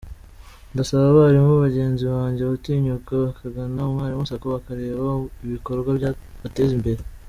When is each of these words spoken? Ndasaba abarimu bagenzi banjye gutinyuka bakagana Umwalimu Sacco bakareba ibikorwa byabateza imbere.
Ndasaba 0.73 1.05
abarimu 1.09 1.53
bagenzi 1.65 2.03
banjye 2.13 2.43
gutinyuka 2.51 3.11
bakagana 3.25 3.81
Umwalimu 3.89 4.27
Sacco 4.29 4.47
bakareba 4.55 5.03
ibikorwa 5.45 5.89
byabateza 5.99 6.73
imbere. 6.79 7.01